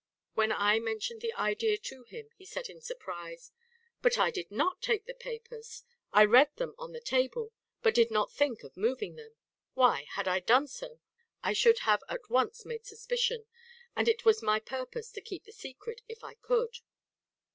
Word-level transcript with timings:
When 0.33 0.51
I 0.51 0.79
mentioned 0.79 1.21
the 1.21 1.31
idea 1.33 1.77
to 1.77 2.01
him 2.05 2.31
he 2.35 2.43
said 2.43 2.69
in 2.69 2.81
surprise: 2.81 3.51
"But 4.01 4.17
I 4.17 4.31
did 4.31 4.49
not 4.49 4.81
take 4.81 5.05
the 5.05 5.13
papers! 5.13 5.83
I 6.11 6.25
read 6.25 6.55
them 6.55 6.73
on 6.79 6.91
the 6.91 6.99
table; 6.99 7.53
but 7.83 7.93
did 7.93 8.09
not 8.09 8.31
think 8.33 8.63
of 8.63 8.75
moving 8.75 9.13
them. 9.15 9.35
Why, 9.75 10.07
had 10.15 10.27
I 10.27 10.39
done 10.39 10.65
so, 10.65 11.01
I 11.43 11.53
should 11.53 11.81
have 11.85 12.01
at 12.09 12.31
once 12.31 12.65
made 12.65 12.83
suspicion; 12.87 13.45
and 13.95 14.07
it 14.07 14.25
was 14.25 14.41
my 14.41 14.59
purpose 14.59 15.11
to 15.11 15.21
keep 15.21 15.43
the 15.43 15.51
secret 15.51 16.01
if 16.07 16.23
I 16.23 16.33
could." 16.33 16.79